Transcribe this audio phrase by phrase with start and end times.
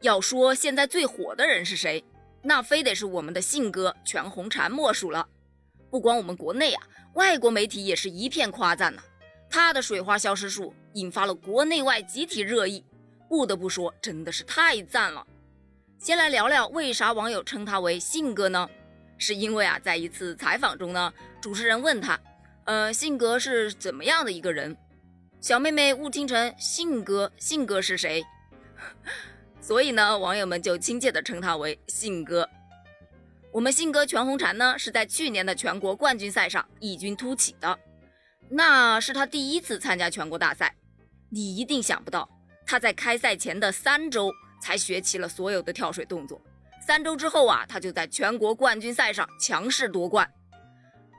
[0.00, 2.04] 要说现在最火的人是谁，
[2.42, 5.26] 那非得是我们的信哥全红婵莫属了。
[5.90, 6.82] 不光我们国内啊，
[7.14, 9.02] 外国媒体也是一片夸赞呐。
[9.48, 12.84] 他的水花消失术引发了国内外集体热议，
[13.28, 15.26] 不得不说，真的是太赞了。
[15.98, 18.68] 先来聊聊为啥网友称他为信哥呢？
[19.18, 22.20] 是因为啊，在一次采访中呢，主持人问他，
[22.64, 24.76] 呃，信哥是怎么样的一个人？
[25.40, 28.22] 小妹妹误听成信哥，信哥是谁？
[29.66, 32.48] 所以呢，网友们就亲切地称他为信哥。
[33.50, 37.76] 我们信哥全红婵呢，是在去年的全国冠军赛上异军突起的，
[38.48, 40.72] 那是他第一次参加全国大赛。
[41.30, 42.28] 你一定想不到，
[42.64, 46.40] 他在开赛前的三周才学齐了所有的跳水动作，
[46.86, 50.30] 三周之后啊，他就在全国冠军赛上强势夺冠。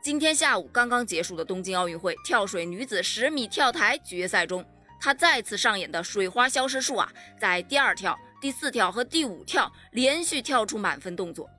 [0.01, 4.65] 今天下午刚刚结束的东京奥运会跳水女子十米跳台决赛中，
[5.01, 11.49] 她再次上演的水花消失术啊，在第二跳、第四跳和第五跳连续跳出满分动作，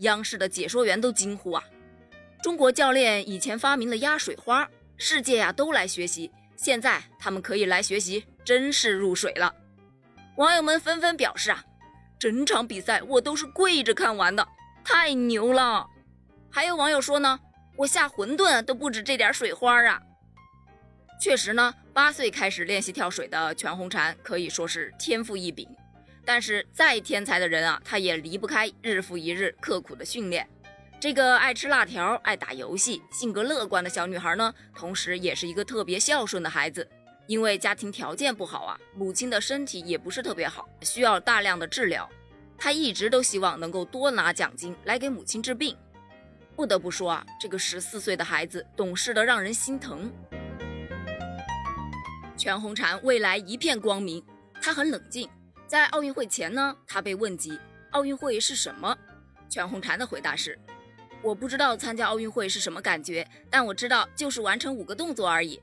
[0.00, 1.62] 央视的解说员都惊呼啊！
[2.42, 9.54] 中国教练以前发明了压水花，世界呀都来学习，现在他们可以来学习真式入水了。
[10.36, 11.64] 网友们纷纷表示啊，
[12.18, 14.46] 整场比赛我都是跪着看完的，
[14.84, 15.86] 太牛了！
[16.50, 17.40] 还有网友说呢。
[17.76, 20.00] 我下馄饨都不止这点水花啊！
[21.20, 25.68] 确实呢，八岁开始练习跳水的全红婵可以说是天赋异禀。
[26.24, 30.48] 但是再天才的人啊，他也离不开日复一日刻苦的训练。
[30.98, 36.88] 这个爱吃辣条、爱打游戏、性格乐观的小女孩呢，同时也是一个特别孝顺的孩子。
[37.26, 42.08] 因为家庭条件不好啊，母亲的身体也不是特别好，需要大量的治疗。
[42.56, 45.76] 她一直都希望能够多拿奖金来给母亲治病。
[46.54, 50.12] 不得不说啊，这个十四岁的孩子懂事的让人心疼。
[52.36, 54.22] 全红婵未来一片光明，
[54.60, 55.28] 她很冷静。
[55.66, 57.58] 在奥运会前呢，他被问及
[57.90, 58.96] 奥运会是什么，
[59.48, 60.58] 全红婵的回答是：
[61.22, 65.60] 我不知道参加奥运会是什么感觉，但我知道就是完成五个动作而已。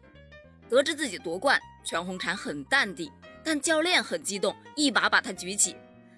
[0.69, 3.11] 得知自己夺冠，全红婵很淡定，
[3.43, 5.75] 但教练很激动，一把把她举起。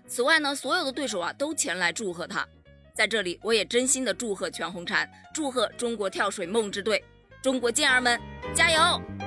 [0.07, 2.47] 此外呢，所有的对手啊都前来祝贺她。
[2.94, 7.03] 在这里，我也真心的祝贺全红婵，祝贺中国跳水梦之队，
[7.41, 8.19] 中国健儿们
[8.53, 9.22] 加油！